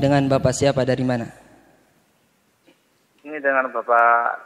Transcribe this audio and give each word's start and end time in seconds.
Dengan 0.00 0.28
Bapak 0.28 0.56
siapa 0.56 0.88
dari 0.88 1.04
mana? 1.04 1.28
Ini 3.20 3.36
dengan 3.44 3.68
Bapak 3.68 4.40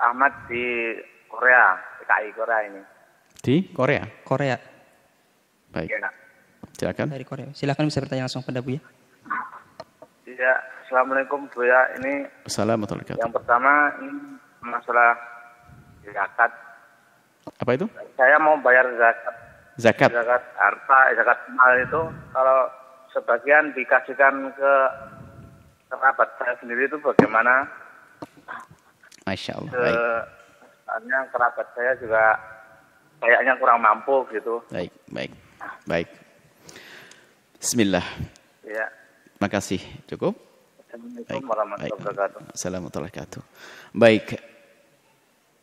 Ahmad 0.00 0.32
di 0.52 0.92
Korea, 1.28 1.80
PKI 2.00 2.28
Korea 2.36 2.60
ini. 2.68 2.82
Di 3.40 3.56
Korea. 3.72 4.04
Korea. 4.20 4.56
Baik. 5.72 5.88
Ya. 5.88 6.12
Silakan. 6.76 7.08
Dari 7.08 7.24
Korea. 7.24 7.48
Silakan 7.56 7.88
bisa 7.88 8.04
bertanya 8.04 8.28
langsung 8.28 8.44
pada 8.44 8.60
Bu 8.60 8.76
ya. 8.76 8.80
Iya, 10.28 10.54
Assalamualaikum 10.84 11.48
Bu 11.48 11.64
ya. 11.64 11.80
Ini 12.00 12.28
Assalamualaikum. 12.44 13.16
yang 13.16 13.32
pertama 13.32 13.96
ini 14.04 14.36
masalah 14.60 15.16
zakat. 16.04 16.52
Apa 17.60 17.70
itu? 17.80 17.88
Saya 18.16 18.36
mau 18.36 18.60
bayar 18.60 18.84
zakat. 19.00 19.49
Zakat. 19.80 20.12
Zakat 20.12 20.44
harta, 20.60 20.98
zakat 21.16 21.38
mal 21.56 21.72
itu 21.80 22.02
kalau 22.36 22.68
sebagian 23.16 23.72
dikasihkan 23.72 24.52
ke 24.52 24.72
kerabat 25.88 26.28
saya 26.36 26.54
sendiri 26.60 26.84
itu 26.84 27.00
bagaimana? 27.00 27.64
Masya 29.24 29.56
Allah. 29.56 29.72
Ke, 29.72 29.88
soalnya 30.84 31.18
kerabat 31.32 31.66
saya 31.72 31.92
juga 31.96 32.22
kayaknya 33.24 33.56
kurang 33.56 33.80
mampu 33.80 34.28
gitu. 34.36 34.60
Baik. 34.68 34.92
Baik. 35.08 35.32
Baik. 35.88 36.08
Bismillah. 37.56 38.04
Ya. 38.68 38.86
Makasih. 39.40 39.80
Cukup? 40.04 40.36
Assalamualaikum 40.84 41.44
warahmatullahi 41.48 41.94
wabarakatuh. 41.96 42.40
Assalamualaikum 42.52 43.00
warahmatullahi 43.00 43.12
wabarakatuh. 43.16 43.42
Baik. 43.96 44.26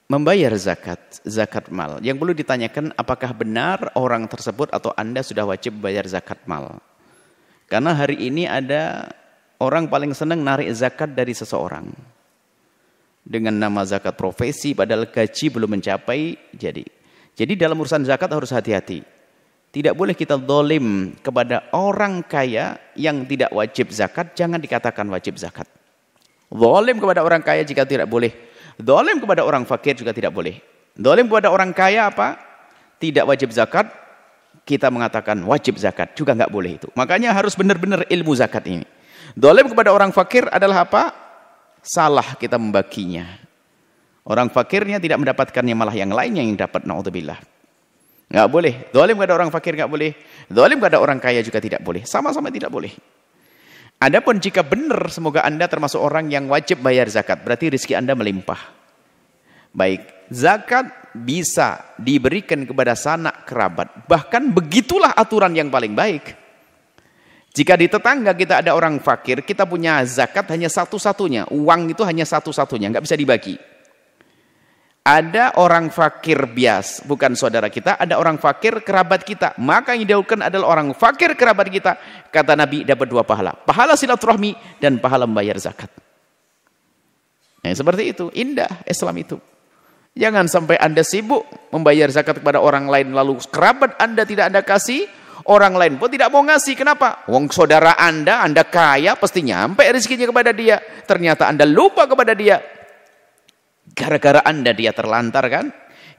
Membayar 0.07 0.55
zakat, 0.55 1.20
zakat 1.27 1.67
mal. 1.67 1.99
Yang 1.99 2.23
perlu 2.23 2.31
ditanyakan 2.31 2.95
apakah 2.95 3.35
benar 3.35 3.91
orang 3.99 4.23
tersebut 4.31 4.71
atau 4.71 4.95
Anda 4.95 5.20
sudah 5.20 5.43
wajib 5.43 5.83
bayar 5.83 6.08
zakat 6.08 6.39
mal. 6.47 6.80
Karena 7.67 7.91
hari 7.91 8.16
ini 8.16 8.47
ada 8.47 9.11
orang 9.59 9.91
paling 9.91 10.16
senang 10.16 10.39
narik 10.39 10.72
zakat 10.72 11.11
dari 11.11 11.35
seseorang. 11.35 11.91
Dengan 13.28 13.59
nama 13.59 13.83
zakat 13.83 14.16
profesi 14.16 14.72
padahal 14.72 15.11
gaji 15.11 15.52
belum 15.52 15.75
mencapai 15.75 16.39
jadi. 16.55 16.88
Jadi 17.35 17.53
dalam 17.59 17.75
urusan 17.75 18.08
zakat 18.08 18.31
harus 18.31 18.55
hati-hati. 18.55 19.03
Tidak 19.75 19.91
boleh 19.91 20.16
kita 20.16 20.39
dolim 20.39 21.19
kepada 21.19 21.67
orang 21.75 22.23
kaya 22.23 22.80
yang 22.95 23.28
tidak 23.28 23.52
wajib 23.52 23.91
zakat, 23.91 24.31
jangan 24.39 24.63
dikatakan 24.63 25.03
wajib 25.11 25.35
zakat. 25.35 25.67
Dolim 26.47 26.95
kepada 26.95 27.28
orang 27.28 27.44
kaya 27.44 27.67
jika 27.67 27.83
tidak 27.83 28.08
boleh. 28.08 28.47
Dolim 28.78 29.17
kepada 29.17 29.42
orang 29.42 29.66
fakir 29.66 29.97
juga 29.97 30.14
tidak 30.14 30.33
boleh. 30.33 30.61
Dolim 30.94 31.25
kepada 31.25 31.50
orang 31.50 31.73
kaya 31.73 32.09
apa? 32.09 32.38
Tidak 32.97 33.25
wajib 33.25 33.53
zakat, 33.53 33.89
kita 34.66 34.89
mengatakan 34.89 35.38
wajib 35.45 35.78
zakat. 35.78 36.14
Juga 36.14 36.34
nggak 36.34 36.50
boleh 36.53 36.78
itu. 36.78 36.88
Makanya 36.94 37.34
harus 37.34 37.53
benar-benar 37.58 38.06
ilmu 38.09 38.34
zakat 38.38 38.66
ini. 38.69 38.86
Dolim 39.38 39.69
kepada 39.69 39.94
orang 39.94 40.09
fakir 40.14 40.50
adalah 40.50 40.86
apa? 40.86 41.03
Salah 41.81 42.38
kita 42.38 42.58
membaginya. 42.58 43.25
Orang 44.28 44.52
fakirnya 44.52 45.00
tidak 45.00 45.23
mendapatkannya 45.23 45.72
malah 45.78 45.95
yang 45.95 46.12
lainnya 46.12 46.44
yang 46.44 46.58
dapat. 46.59 46.84
Na'udzubillah. 46.84 47.39
Nggak 48.28 48.47
boleh. 48.52 48.73
Dolim 48.91 49.16
kepada 49.16 49.34
orang 49.39 49.50
fakir 49.50 49.73
nggak 49.80 49.88
boleh. 49.88 50.12
Dolim 50.52 50.78
kepada 50.84 51.00
orang 51.00 51.17
kaya 51.17 51.39
juga 51.39 51.64
tidak 51.64 51.80
boleh. 51.80 52.03
Sama-sama 52.03 52.52
tidak 52.52 52.67
boleh. 52.67 52.91
Adapun 53.98 54.38
jika 54.38 54.62
benar 54.62 55.09
semoga 55.09 55.42
Anda 55.42 55.66
termasuk 55.66 55.98
orang 55.98 56.30
yang 56.30 56.45
wajib 56.45 56.86
bayar 56.86 57.09
zakat, 57.09 57.42
berarti 57.42 57.73
rezeki 57.73 57.98
Anda 57.98 58.14
melimpah. 58.14 58.62
Baik, 59.73 60.30
zakat 60.30 60.90
bisa 61.17 61.81
diberikan 61.98 62.62
kepada 62.62 62.94
sanak 62.94 63.50
kerabat. 63.50 64.06
Bahkan 64.06 64.53
begitulah 64.53 65.18
aturan 65.18 65.58
yang 65.58 65.73
paling 65.73 65.98
baik. 65.98 66.38
Jika 67.58 67.73
di 67.73 67.90
tetangga 67.90 68.38
kita 68.38 68.62
ada 68.62 68.78
orang 68.78 69.02
fakir, 69.02 69.42
kita 69.42 69.66
punya 69.66 70.06
zakat 70.06 70.46
hanya 70.53 70.69
satu-satunya. 70.69 71.50
Uang 71.50 71.90
itu 71.90 72.06
hanya 72.06 72.22
satu-satunya, 72.22 72.94
nggak 72.94 73.02
bisa 73.02 73.18
dibagi. 73.18 73.57
Ada 75.07 75.56
orang 75.56 75.88
fakir 75.88 76.35
bias, 76.51 77.00
bukan 77.07 77.31
saudara 77.31 77.72
kita, 77.72 77.95
ada 77.95 78.19
orang 78.19 78.35
fakir 78.35 78.84
kerabat 78.84 79.23
kita. 79.23 79.56
Maka 79.56 79.95
yang 79.95 80.03
didahulukan 80.03 80.51
adalah 80.51 80.68
orang 80.75 80.91
fakir 80.91 81.31
kerabat 81.31 81.72
kita. 81.72 81.95
Kata 82.28 82.59
Nabi 82.59 82.84
dapat 82.84 83.07
dua 83.07 83.23
pahala. 83.23 83.56
Pahala 83.56 83.95
silaturahmi 83.95 84.84
dan 84.84 85.00
pahala 85.00 85.23
membayar 85.23 85.56
zakat. 85.56 85.88
Nah, 87.63 87.72
seperti 87.72 88.12
itu, 88.12 88.28
indah 88.35 88.84
Islam 88.84 89.16
itu. 89.16 89.40
Jangan 90.12 90.51
sampai 90.51 90.75
Anda 90.75 91.07
sibuk 91.07 91.47
membayar 91.72 92.12
zakat 92.12 92.44
kepada 92.44 92.59
orang 92.59 92.91
lain 92.91 93.16
lalu 93.16 93.39
kerabat 93.47 93.95
Anda 94.03 94.28
tidak 94.28 94.51
Anda 94.51 94.59
kasih, 94.59 95.07
orang 95.47 95.79
lain 95.79 95.95
pun 95.95 96.12
tidak 96.12 96.28
mau 96.35 96.44
ngasih. 96.44 96.75
Kenapa? 96.75 97.24
Wong 97.31 97.47
saudara 97.47 97.95
Anda, 97.95 98.44
Anda 98.44 98.68
kaya 98.68 99.16
pasti 99.16 99.39
nyampe 99.39 99.88
rezekinya 99.88 100.28
kepada 100.28 100.51
dia. 100.51 100.84
Ternyata 101.07 101.47
Anda 101.47 101.63
lupa 101.63 102.03
kepada 102.12 102.35
dia. 102.35 102.59
Gara-gara 103.94 104.44
Anda 104.44 104.75
dia 104.75 104.92
terlantar 104.92 105.46
kan? 105.48 105.72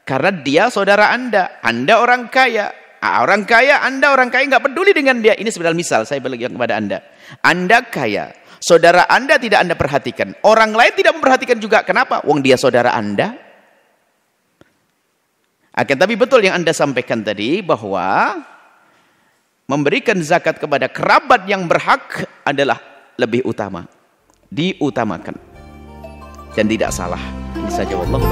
Karena 0.09 0.33
dia 0.33 0.65
saudara 0.73 1.13
Anda. 1.13 1.61
Anda 1.61 2.01
orang 2.01 2.33
kaya. 2.33 2.73
Ah, 2.99 3.23
orang 3.23 3.47
kaya, 3.47 3.85
Anda 3.85 4.11
orang 4.11 4.33
kaya 4.33 4.49
nggak 4.49 4.65
peduli 4.73 4.91
dengan 4.97 5.23
dia. 5.23 5.37
Ini 5.37 5.47
sebenarnya 5.53 5.79
misal 5.79 6.01
saya 6.09 6.19
berikan 6.19 6.57
kepada 6.57 6.81
Anda. 6.81 6.99
Anda 7.45 7.85
kaya. 7.85 8.33
Saudara 8.59 9.07
Anda 9.07 9.39
tidak 9.39 9.63
Anda 9.63 9.79
perhatikan. 9.79 10.35
Orang 10.43 10.75
lain 10.75 10.97
tidak 10.97 11.15
memperhatikan 11.21 11.63
juga. 11.63 11.87
Kenapa? 11.87 12.25
Wong 12.27 12.43
dia 12.43 12.59
saudara 12.59 12.91
Anda. 12.97 13.39
Akan 15.79 15.95
tapi 15.95 16.19
betul 16.19 16.43
yang 16.43 16.59
Anda 16.59 16.75
sampaikan 16.75 17.23
tadi 17.23 17.63
bahwa 17.63 18.35
memberikan 19.71 20.19
zakat 20.19 20.59
kepada 20.59 20.91
kerabat 20.91 21.47
yang 21.47 21.71
berhak 21.71 22.27
adalah 22.43 22.83
lebih 23.15 23.47
utama. 23.47 23.87
Diutamakan. 24.51 25.39
Dan 26.59 26.67
tidak 26.67 26.91
salah. 26.91 27.48
Ini 27.59 27.71
saja 27.75 27.95
Allah 27.99 28.23